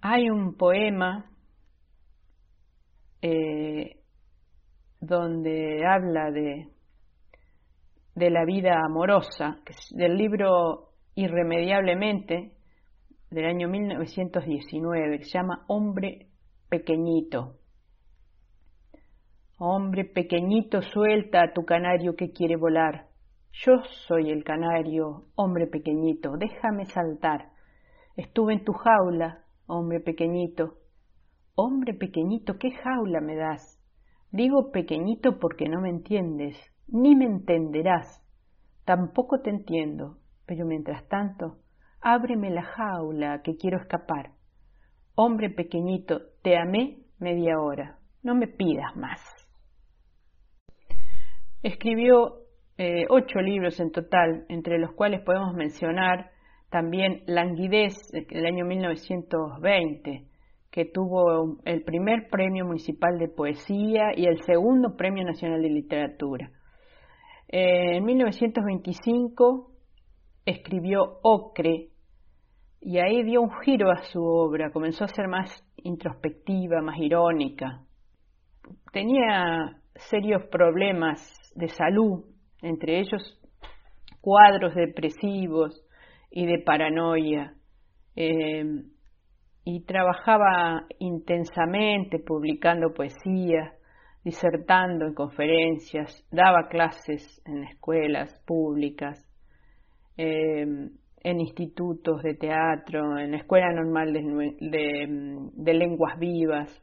Hay 0.00 0.28
un 0.28 0.54
poema 0.56 1.24
eh, 3.22 4.03
donde 5.06 5.84
habla 5.86 6.30
de, 6.30 6.68
la 8.14 8.44
vida 8.44 8.80
amorosa, 8.84 9.58
del 9.90 10.16
libro 10.16 10.90
Irremediablemente, 11.14 12.52
del 13.30 13.44
año 13.46 13.68
1919, 13.68 15.18
que 15.18 15.24
se 15.24 15.38
llama 15.38 15.64
Hombre 15.68 16.28
Pequeñito. 16.68 17.56
Hombre 19.58 20.04
pequeñito, 20.04 20.82
suelta 20.82 21.42
a 21.42 21.52
tu 21.52 21.64
canario 21.64 22.16
que 22.16 22.32
quiere 22.32 22.56
volar. 22.56 23.06
Yo 23.52 23.82
soy 24.08 24.30
el 24.30 24.42
canario, 24.42 25.26
hombre 25.36 25.68
pequeñito, 25.68 26.36
déjame 26.36 26.86
saltar. 26.86 27.52
Estuve 28.16 28.54
en 28.54 28.64
tu 28.64 28.72
jaula, 28.72 29.44
hombre 29.66 30.00
pequeñito. 30.00 30.78
Hombre 31.54 31.94
pequeñito, 31.94 32.58
¿qué 32.58 32.72
jaula 32.72 33.20
me 33.20 33.36
das? 33.36 33.73
Digo 34.34 34.72
pequeñito 34.72 35.38
porque 35.38 35.68
no 35.68 35.80
me 35.80 35.90
entiendes, 35.90 36.56
ni 36.88 37.14
me 37.14 37.24
entenderás. 37.24 38.20
Tampoco 38.84 39.40
te 39.42 39.50
entiendo, 39.50 40.16
pero 40.44 40.66
mientras 40.66 41.06
tanto, 41.06 41.58
ábreme 42.00 42.50
la 42.50 42.64
jaula 42.64 43.42
que 43.42 43.56
quiero 43.56 43.78
escapar. 43.78 44.32
Hombre 45.14 45.50
pequeñito, 45.50 46.20
te 46.42 46.56
amé 46.56 46.98
media 47.20 47.60
hora, 47.60 48.00
no 48.24 48.34
me 48.34 48.48
pidas 48.48 48.96
más. 48.96 49.20
Escribió 51.62 52.38
eh, 52.76 53.06
ocho 53.10 53.38
libros 53.38 53.78
en 53.78 53.92
total, 53.92 54.46
entre 54.48 54.80
los 54.80 54.94
cuales 54.94 55.20
podemos 55.20 55.54
mencionar 55.54 56.32
también 56.70 57.22
Languidez, 57.26 57.94
del 58.10 58.46
año 58.46 58.64
1920, 58.64 60.26
que 60.74 60.86
tuvo 60.86 61.58
el 61.64 61.84
primer 61.84 62.28
premio 62.28 62.66
municipal 62.66 63.16
de 63.16 63.28
poesía 63.28 64.10
y 64.16 64.26
el 64.26 64.42
segundo 64.42 64.96
premio 64.96 65.22
nacional 65.24 65.62
de 65.62 65.70
literatura. 65.70 66.50
Eh, 67.46 67.98
en 67.98 68.04
1925 68.04 69.70
escribió 70.44 71.20
Ocre 71.22 71.90
y 72.80 72.98
ahí 72.98 73.22
dio 73.22 73.42
un 73.42 73.52
giro 73.60 73.92
a 73.92 74.02
su 74.02 74.20
obra, 74.20 74.72
comenzó 74.72 75.04
a 75.04 75.14
ser 75.14 75.28
más 75.28 75.64
introspectiva, 75.76 76.82
más 76.82 76.98
irónica. 76.98 77.84
Tenía 78.92 79.80
serios 79.94 80.42
problemas 80.50 81.20
de 81.54 81.68
salud, 81.68 82.24
entre 82.62 82.98
ellos 82.98 83.40
cuadros 84.20 84.74
depresivos 84.74 85.86
y 86.32 86.46
de 86.46 86.58
paranoia. 86.66 87.54
Eh, 88.16 88.64
y 89.64 89.84
trabajaba 89.84 90.86
intensamente 90.98 92.18
publicando 92.18 92.92
poesía, 92.92 93.72
disertando 94.22 95.06
en 95.06 95.14
conferencias, 95.14 96.26
daba 96.30 96.68
clases 96.68 97.42
en 97.46 97.64
escuelas 97.64 98.34
públicas, 98.46 99.26
eh, 100.16 100.66
en 101.24 101.40
institutos 101.40 102.22
de 102.22 102.34
teatro, 102.34 103.18
en 103.18 103.32
la 103.32 103.38
Escuela 103.38 103.72
Normal 103.72 104.12
de, 104.12 105.74
Lenguas 105.74 106.18
Vivas. 106.18 106.82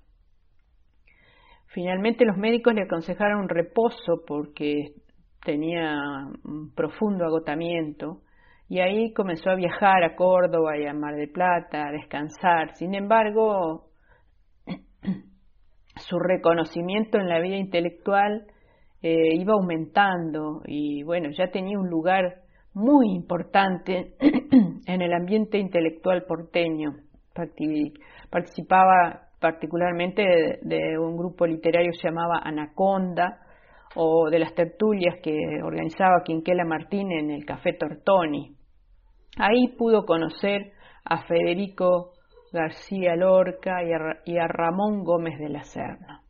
Finalmente 1.68 2.26
los 2.26 2.38
médicos 2.38 2.74
le 2.74 2.82
aconsejaron 2.82 3.48
reposo 3.48 4.24
porque 4.26 4.94
tenía 5.46 5.96
un 6.44 6.74
profundo 6.74 7.26
agotamiento 7.26 8.24
y 8.72 8.80
ahí 8.80 9.12
comenzó 9.12 9.50
a 9.50 9.56
viajar 9.56 10.02
a 10.02 10.16
Córdoba 10.16 10.78
y 10.78 10.88
a 10.88 10.94
Mar 10.94 11.18
del 11.18 11.30
Plata, 11.30 11.90
a 11.90 11.92
descansar. 11.92 12.74
Sin 12.76 12.96
embargo, 12.96 13.90
su 15.98 16.18
reconocimiento 16.18 17.18
en 17.18 17.28
la 17.28 17.42
vida 17.42 17.58
intelectual 17.58 18.46
eh, 19.02 19.36
iba 19.36 19.56
aumentando 19.56 20.62
y 20.66 21.04
bueno, 21.04 21.32
ya 21.38 21.52
tenía 21.52 21.78
un 21.78 21.90
lugar 21.90 22.44
muy 22.74 23.14
importante 23.14 24.16
en 24.86 25.02
el 25.02 25.14
ambiente 25.16 25.58
intelectual 25.58 26.24
porteño. 26.24 26.94
Participaba 28.30 29.28
particularmente 29.42 30.22
de, 30.22 30.60
de 30.62 30.98
un 30.98 31.18
grupo 31.18 31.46
literario 31.46 31.92
que 31.92 31.98
se 31.98 32.08
llamaba 32.08 32.40
Anaconda, 32.42 33.38
o 33.96 34.30
de 34.30 34.40
las 34.40 34.54
tertulias 34.54 35.16
que 35.22 35.36
organizaba 35.62 36.24
Quinquela 36.24 36.64
Martín 36.64 37.12
en 37.12 37.32
el 37.32 37.44
Café 37.44 37.74
Tortoni. 37.74 38.56
Ahí 39.44 39.70
pudo 39.76 40.06
conocer 40.06 40.72
a 41.04 41.24
Federico 41.24 42.12
García 42.54 43.16
Lorca 43.16 43.78
y 44.24 44.38
a, 44.38 44.48
Ramón 44.48 45.04
Gómez 45.04 45.40
de 45.40 45.50
la 45.50 45.64
Serna. 45.64 46.22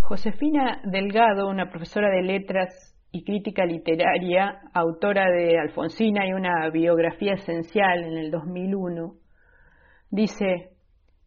Josefina 0.00 0.82
Delgado, 0.84 1.48
una 1.48 1.70
profesora 1.70 2.10
de 2.10 2.20
letras 2.20 2.94
y 3.10 3.24
crítica 3.24 3.64
literaria, 3.64 4.60
autora 4.74 5.30
de 5.30 5.58
Alfonsina 5.58 6.26
y 6.26 6.34
una 6.34 6.68
biografía 6.68 7.32
esencial 7.32 8.04
en 8.04 8.18
el 8.18 8.30
2001, 8.30 9.14
dice, 10.10 10.72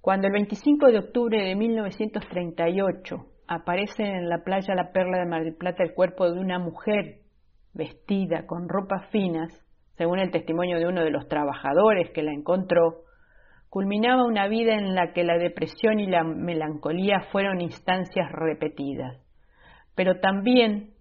cuando 0.01 0.27
el 0.27 0.33
25 0.33 0.85
de 0.91 0.99
octubre 0.99 1.41
de 1.41 1.55
1938 1.55 3.25
aparece 3.47 4.03
en 4.03 4.29
la 4.29 4.43
playa 4.43 4.75
La 4.75 4.91
Perla 4.91 5.17
de 5.17 5.25
Mar 5.25 5.43
del 5.43 5.55
Plata 5.55 5.81
el 5.81 5.95
cuerpo 5.95 6.31
de 6.31 6.39
una 6.39 6.59
mujer 6.59 7.20
vestida 7.73 8.45
con 8.45 8.69
ropas 8.69 9.09
finas, 9.11 9.49
según 9.97 10.19
el 10.19 10.31
testimonio 10.31 10.79
de 10.79 10.87
uno 10.87 11.03
de 11.03 11.11
los 11.11 11.27
trabajadores 11.27 12.11
que 12.11 12.23
la 12.23 12.31
encontró, 12.31 13.03
culminaba 13.69 14.25
una 14.25 14.47
vida 14.47 14.73
en 14.73 14.95
la 14.95 15.13
que 15.13 15.23
la 15.23 15.37
depresión 15.37 15.99
y 15.99 16.07
la 16.07 16.23
melancolía 16.23 17.21
fueron 17.31 17.61
instancias 17.61 18.29
repetidas, 18.31 19.17
pero 19.95 20.19
también 20.19 20.93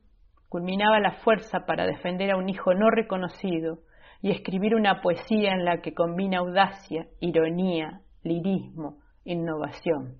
culminaba 0.48 1.00
la 1.00 1.12
fuerza 1.22 1.66
para 1.66 1.86
defender 1.86 2.30
a 2.30 2.36
un 2.36 2.48
hijo 2.48 2.74
no 2.74 2.90
reconocido 2.90 3.78
y 4.22 4.30
escribir 4.30 4.74
una 4.74 5.00
poesía 5.00 5.52
en 5.52 5.64
la 5.64 5.80
que 5.80 5.94
combina 5.94 6.38
audacia, 6.38 7.06
ironía, 7.20 8.02
lirismo, 8.22 8.98
innovación. 9.24 10.18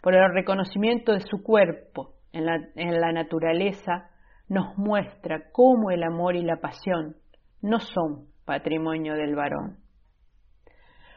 Por 0.00 0.14
el 0.14 0.32
reconocimiento 0.32 1.12
de 1.12 1.20
su 1.20 1.42
cuerpo 1.42 2.14
en 2.32 2.46
la, 2.46 3.12
naturaleza, 3.12 4.10
nos 4.48 4.76
muestra 4.76 5.50
cómo 5.52 5.90
el 5.90 6.02
amor 6.02 6.36
y 6.36 6.42
la 6.42 6.56
pasión 6.56 7.16
no 7.60 7.80
son 7.80 8.26
patrimonio 8.44 9.14
del 9.14 9.34
varón. 9.34 9.78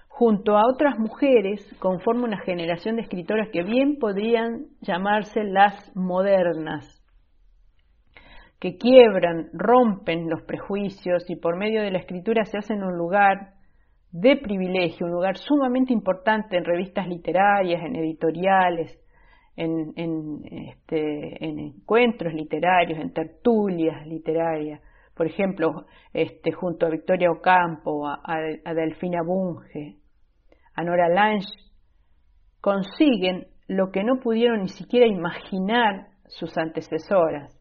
Junto 0.08 0.58
a 0.58 0.68
otras 0.68 1.00
mujeres 1.00 1.66
conforma 1.80 2.26
una 2.26 2.42
generación 2.42 2.98
de 2.98 3.04
escritoras 3.04 3.50
que 3.52 3.64
bien 3.64 3.98
podrían 3.98 4.68
llamarse 4.82 5.44
las 5.44 5.96
modernas, 5.96 7.02
que 8.60 8.78
quiebran, 8.78 9.50
rompen 9.54 10.30
los 10.30 10.44
prejuicios 10.44 11.28
y 11.30 11.38
por 11.38 11.58
medio 11.58 11.82
de 11.82 11.92
la 11.92 11.98
escritura 11.98 12.46
se 12.46 12.58
hacen 12.60 12.84
un 12.84 12.98
lugar 12.98 13.54
de 14.12 14.36
privilegio, 14.36 15.08
un 15.08 15.14
lugar 15.14 15.38
sumamente 15.38 15.94
importante 15.94 16.58
en 16.58 16.66
revistas 16.66 17.08
literarias, 17.08 17.82
en 17.82 17.96
editoriales, 17.96 19.01
en, 19.66 20.42
este, 20.70 21.46
en 21.46 21.60
encuentros 21.60 22.34
literarios, 22.34 23.00
en 23.00 23.14
tertulias 23.14 24.06
literarias, 24.08 24.82
por 25.14 25.28
ejemplo, 25.28 25.86
este, 26.14 26.52
junto 26.52 26.86
a 26.86 26.90
Victoria 26.90 27.30
Ocampo, 27.32 28.08
a, 28.08 28.22
a 28.24 28.74
Delfina 28.74 29.22
Bunge, 29.24 29.98
a 30.74 30.84
Nora 30.84 31.10
Lange, 31.10 31.48
consiguen 32.60 33.48
lo 33.68 33.92
que 33.92 34.04
no 34.04 34.20
pudieron 34.20 34.62
ni 34.62 34.70
siquiera 34.70 35.08
imaginar 35.08 36.08
sus 36.28 36.58
antecesoras. 36.58 37.58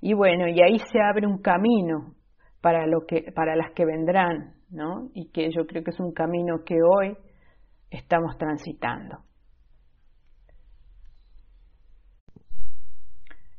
Y 0.00 0.14
bueno, 0.14 0.46
y 0.48 0.60
ahí 0.62 0.78
se 0.92 1.00
abre 1.00 1.26
un 1.26 1.38
camino 1.38 2.14
para, 2.60 2.86
lo 2.86 3.06
que, 3.06 3.32
para 3.34 3.56
las 3.56 3.72
que 3.72 3.84
vendrán, 3.84 4.54
¿no? 4.70 5.10
Y 5.14 5.30
que 5.30 5.50
yo 5.50 5.66
creo 5.66 5.82
que 5.82 5.90
es 5.90 6.00
un 6.00 6.12
camino 6.12 6.64
que 6.64 6.76
hoy 6.82 7.16
estamos 7.90 8.36
transitando. 8.38 9.25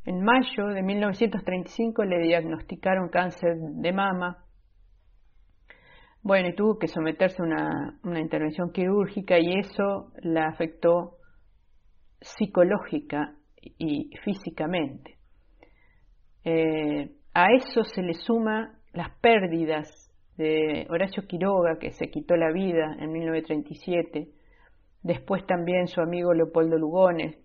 En 0.07 0.23
mayo 0.23 0.67
de 0.67 0.83
1935 0.83 2.05
le 2.05 2.19
diagnosticaron 2.19 3.09
cáncer 3.09 3.57
de 3.57 3.91
mama. 3.91 4.37
Bueno, 6.21 6.47
y 6.47 6.55
tuvo 6.55 6.79
que 6.79 6.87
someterse 6.87 7.41
a 7.41 7.45
una, 7.45 8.21
intervención 8.21 8.71
quirúrgica 8.71 9.37
y 9.37 9.59
eso 9.59 10.13
la 10.21 10.47
afectó 10.47 11.17
psicológica 12.21 13.35
y 13.61 14.09
físicamente. 14.23 15.17
Eh, 16.45 17.11
a 17.33 17.47
eso 17.51 17.83
se 17.83 18.01
le 18.01 18.13
suma 18.13 18.79
las 18.93 19.09
pérdidas 19.19 19.89
de 20.37 20.87
Horacio 20.89 21.27
Quiroga, 21.27 21.79
que 21.79 21.91
se 21.91 22.09
quitó 22.09 22.37
la 22.37 22.53
vida 22.53 22.95
en 22.97 23.11
1937, 23.11 24.29
después 25.03 25.45
también 25.45 25.87
su 25.87 25.99
amigo 25.99 26.33
Leopoldo 26.33 26.77
Lugones, 26.77 27.37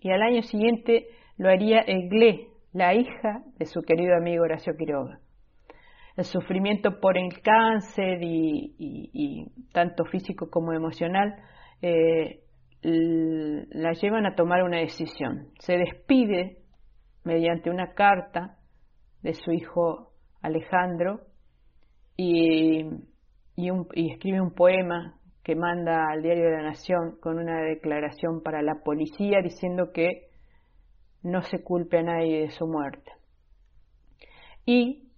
y 0.00 0.10
al 0.10 0.22
año 0.22 0.40
siguiente 0.40 1.08
lo 1.40 1.48
haría 1.48 1.80
Eglé, 1.86 2.48
la 2.74 2.92
hija 2.92 3.42
de 3.56 3.64
su 3.64 3.80
querido 3.80 4.14
amigo 4.14 4.44
Horacio 4.44 4.76
Quiroga. 4.76 5.20
El 6.14 6.24
sufrimiento 6.24 7.00
por 7.00 7.16
el 7.16 7.40
cáncer 7.40 8.18
y, 8.20 9.46
tanto 9.72 10.04
físico 10.04 10.50
como 10.50 10.74
emocional 10.74 11.34
eh, 11.80 12.42
la 12.82 13.92
llevan 13.92 14.26
a 14.26 14.34
tomar 14.34 14.62
una 14.64 14.80
decisión. 14.80 15.48
Se 15.60 15.78
despide 15.78 16.58
mediante 17.24 17.70
una 17.70 17.94
carta 17.94 18.58
de 19.22 19.32
su 19.32 19.50
hijo 19.50 20.12
Alejandro 20.42 21.22
y, 22.18 22.84
y 23.56 24.12
escribe 24.12 24.42
un 24.42 24.52
poema 24.52 25.18
que 25.42 25.54
manda 25.54 26.04
al 26.12 26.20
diario 26.20 26.44
de 26.44 26.50
la 26.50 26.64
Nación 26.64 27.16
con 27.18 27.38
una 27.38 27.62
declaración 27.62 28.42
para 28.42 28.60
la 28.60 28.82
policía 28.84 29.40
diciendo 29.42 29.90
que 29.94 30.29
no 31.22 31.42
se 31.42 31.62
culpe 31.62 31.98
a 31.98 32.02
nadie 32.02 32.40
de 32.42 32.50
su 32.50 32.66
muerte. 32.66 33.12
Y 34.64 35.10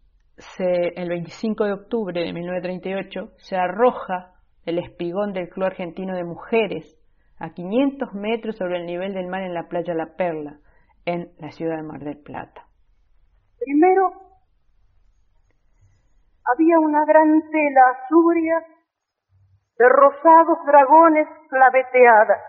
el 0.58 1.08
25 1.08 1.64
de 1.64 1.72
octubre 1.72 2.20
de 2.20 2.32
1938 2.32 3.32
se 3.36 3.56
arroja 3.56 4.32
el 4.64 4.78
espigón 4.78 5.32
del 5.32 5.48
Club 5.48 5.66
Argentino 5.66 6.14
de 6.16 6.24
Mujeres 6.24 6.98
a 7.38 7.50
500 7.50 8.14
metros 8.14 8.56
sobre 8.56 8.78
el 8.78 8.86
nivel 8.86 9.14
del 9.14 9.26
mar 9.26 9.42
en 9.42 9.54
la 9.54 9.68
playa 9.68 9.94
La 9.94 10.14
Perla, 10.16 10.58
en 11.04 11.32
la 11.38 11.50
ciudad 11.50 11.76
de 11.76 11.82
Mar 11.82 12.00
del 12.00 12.18
Plata. 12.18 12.66
Primero, 13.58 14.12
había 16.44 16.78
una 16.78 17.04
gran 17.04 17.40
tela 17.50 17.80
azuria 17.96 18.64
de 19.78 19.88
rosados 19.88 20.58
dragones 20.66 21.26
claveteadas, 21.48 22.42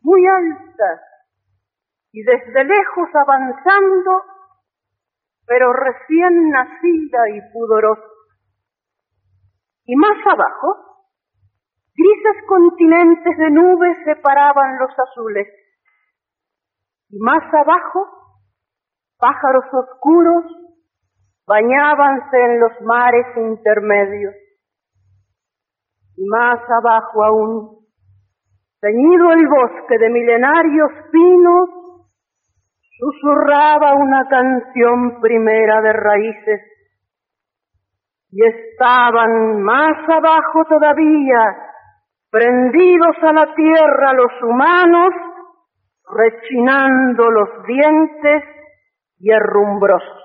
muy 0.00 0.20
altas, 0.26 1.00
y 2.16 2.22
desde 2.22 2.64
lejos 2.64 3.08
avanzando, 3.12 4.22
pero 5.44 5.70
recién 5.74 6.48
nacida 6.48 7.28
y 7.28 7.52
pudorosa. 7.52 8.08
Y 9.84 9.94
más 9.96 10.16
abajo, 10.24 11.02
grises 11.94 12.42
continentes 12.48 13.36
de 13.36 13.50
nubes 13.50 13.98
separaban 14.06 14.78
los 14.78 14.98
azules. 14.98 15.46
Y 17.10 17.18
más 17.18 17.44
abajo, 17.52 18.08
pájaros 19.18 19.66
oscuros 19.74 20.44
bañábanse 21.46 22.44
en 22.44 22.60
los 22.60 22.80
mares 22.80 23.26
intermedios. 23.36 24.34
Y 26.16 26.24
más 26.28 26.60
abajo 26.80 27.24
aún, 27.24 27.86
ceñido 28.80 29.32
el 29.32 29.46
bosque 29.48 29.98
de 29.98 30.08
milenarios 30.08 30.90
pinos, 31.12 31.75
susurraba 32.98 33.94
una 33.94 34.26
canción 34.28 35.20
primera 35.20 35.80
de 35.82 35.92
raíces 35.92 36.60
y 38.30 38.44
estaban 38.44 39.62
más 39.62 39.96
abajo 40.08 40.64
todavía, 40.68 41.38
prendidos 42.30 43.16
a 43.22 43.32
la 43.32 43.54
tierra 43.54 44.12
los 44.14 44.32
humanos, 44.42 45.10
rechinando 46.08 47.30
los 47.30 47.48
dientes 47.66 48.42
y 49.18 49.30
herrumbrosos. 49.30 50.22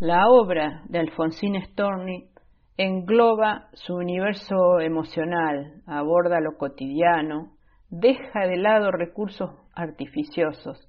La 0.00 0.28
obra 0.28 0.82
de 0.88 1.00
Alfonsín 1.00 1.60
Storni 1.62 2.30
engloba 2.76 3.68
su 3.72 3.96
universo 3.96 4.80
emocional, 4.80 5.82
aborda 5.86 6.40
lo 6.40 6.56
cotidiano, 6.56 7.56
deja 7.90 8.46
de 8.46 8.56
lado 8.56 8.92
recursos 8.92 9.50
artificiosos 9.74 10.87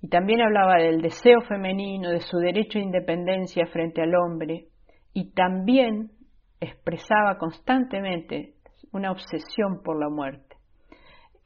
y 0.00 0.08
también 0.08 0.42
hablaba 0.42 0.76
del 0.76 1.00
deseo 1.00 1.40
femenino, 1.42 2.10
de 2.10 2.20
su 2.20 2.38
derecho 2.38 2.78
a 2.78 2.82
independencia 2.82 3.66
frente 3.66 4.02
al 4.02 4.14
hombre, 4.14 4.68
y 5.12 5.32
también 5.32 6.10
expresaba 6.60 7.38
constantemente 7.38 8.54
una 8.92 9.10
obsesión 9.10 9.82
por 9.82 9.98
la 9.98 10.08
muerte. 10.08 10.56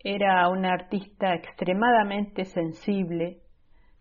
Era 0.03 0.49
una 0.49 0.73
artista 0.73 1.35
extremadamente 1.35 2.45
sensible 2.45 3.39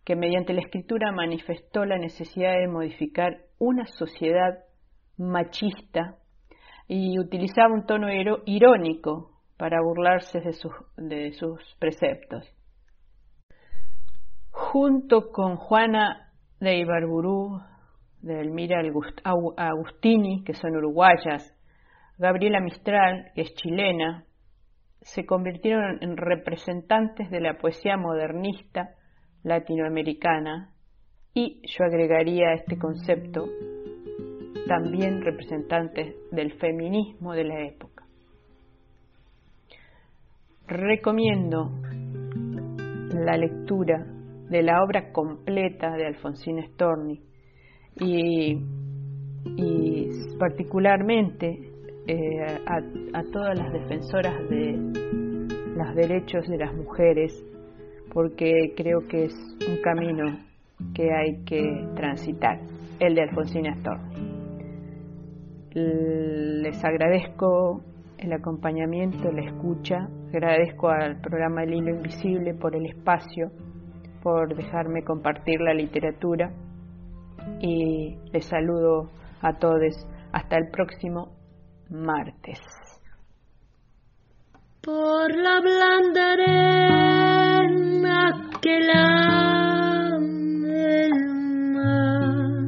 que 0.03 0.15
mediante 0.15 0.53
la 0.53 0.61
escritura 0.61 1.11
manifestó 1.11 1.85
la 1.85 1.97
necesidad 1.97 2.53
de 2.57 2.67
modificar 2.67 3.37
una 3.59 3.85
sociedad 3.85 4.63
machista 5.17 6.15
y 6.87 7.19
utilizaba 7.19 7.73
un 7.73 7.85
tono 7.85 8.07
irónico 8.45 9.31
para 9.57 9.81
burlarse 9.81 10.39
de 10.39 10.53
sus, 10.53 10.71
de 10.97 11.33
sus 11.33 11.75
preceptos 11.79 12.55
junto 14.59 15.31
con 15.31 15.55
Juana 15.55 16.31
de 16.59 16.77
Ibarburú, 16.77 17.61
de 18.21 18.41
Elmira 18.41 18.81
Agustini, 19.23 20.43
que 20.43 20.53
son 20.53 20.75
uruguayas, 20.75 21.55
Gabriela 22.17 22.59
Mistral, 22.59 23.31
que 23.33 23.41
es 23.41 23.53
chilena, 23.55 24.25
se 25.01 25.25
convirtieron 25.25 25.97
en 26.01 26.17
representantes 26.17 27.29
de 27.31 27.39
la 27.39 27.57
poesía 27.57 27.95
modernista 27.95 28.95
latinoamericana 29.43 30.73
y 31.33 31.61
yo 31.65 31.85
agregaría 31.85 32.49
a 32.49 32.55
este 32.55 32.77
concepto 32.77 33.45
también 34.67 35.21
representantes 35.21 36.15
del 36.31 36.51
feminismo 36.59 37.33
de 37.33 37.43
la 37.45 37.61
época. 37.61 38.03
Recomiendo 40.67 41.71
la 43.13 43.37
lectura 43.37 44.18
de 44.49 44.63
la 44.63 44.83
obra 44.83 45.11
completa 45.11 45.91
de 45.91 46.07
Alfonsín 46.07 46.61
Storni 46.73 47.21
y, 47.95 48.57
particularmente 50.39 51.59
eh, 52.07 52.59
a, 52.65 53.23
todas 53.31 53.57
las 53.57 53.71
defensoras 53.73 54.49
de 54.49 54.71
los 55.75 55.95
derechos 55.95 56.47
de 56.47 56.57
las 56.57 56.73
mujeres 56.73 57.45
porque 58.13 58.73
creo 58.75 59.07
que 59.07 59.25
es 59.25 59.35
un 59.67 59.81
camino 59.81 60.39
que 60.95 61.13
hay 61.13 61.43
que 61.43 61.87
transitar, 61.95 62.59
el 62.99 63.15
de 63.15 63.21
Alfonsín 63.21 63.65
Storni. 63.75 64.29
Les 65.73 66.83
agradezco 66.83 67.83
el 68.17 68.33
acompañamiento, 68.33 69.31
la 69.31 69.45
escucha, 69.45 70.09
agradezco 70.29 70.89
al 70.89 71.21
programa 71.21 71.63
El 71.63 71.75
Hilo 71.75 71.89
Invisible 71.91 72.55
por 72.55 72.75
el 72.75 72.87
espacio 72.87 73.51
por 74.21 74.55
dejarme 74.55 75.03
compartir 75.03 75.59
la 75.61 75.73
literatura 75.73 76.51
y 77.61 78.17
les 78.31 78.45
saludo 78.45 79.09
a 79.41 79.57
todos 79.57 80.05
hasta 80.31 80.57
el 80.57 80.69
próximo 80.69 81.31
martes. 81.89 82.59
Por 84.81 85.35
la 85.35 85.59
blanda 85.61 86.33
arena 86.33 88.49
que 88.61 88.79
la 88.79 90.17
el 90.17 91.11
mar, 91.73 92.61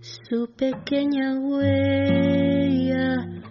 su 0.00 0.48
pequeña 0.56 1.38
huella 1.38 3.41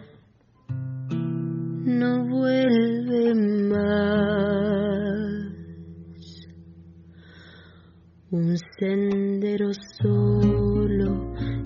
sendero 8.81 9.69
solo 10.01 11.09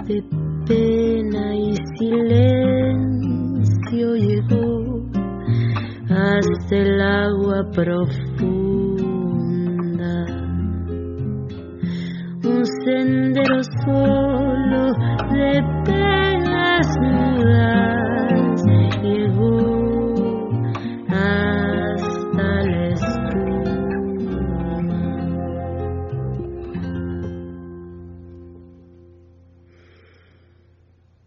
de 0.03 0.21
pena 0.67 1.55
y 1.55 1.77
silencio 1.97 2.97
llegó 4.15 5.01
hasta 6.09 6.75
el 6.75 7.01
agua 7.01 7.71
profunda. 7.71 9.05
Un 12.43 12.65
sendero 12.83 13.63
solo 13.85 14.91
de 15.31 15.63
pena 15.85 15.94